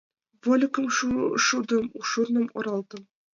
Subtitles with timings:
[0.43, 0.85] Вольыкым,
[1.45, 3.01] шудым, у шурным, оралтым